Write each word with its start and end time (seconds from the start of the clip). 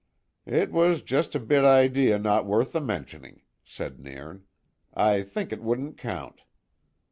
"It 0.47 0.71
was 0.71 1.03
just 1.03 1.35
a 1.35 1.39
bit 1.39 1.63
idea 1.63 2.17
no 2.17 2.41
worth 2.41 2.71
the 2.71 2.81
mentioning," 2.81 3.43
said 3.63 3.99
Nairn. 3.99 4.45
"I 4.95 5.21
think 5.21 5.53
it 5.53 5.61
wouldna 5.61 5.93
count." 5.93 6.41